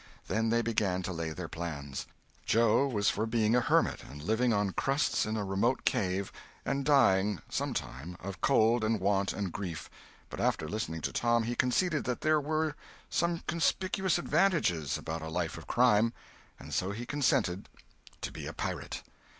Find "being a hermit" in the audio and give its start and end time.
3.27-4.01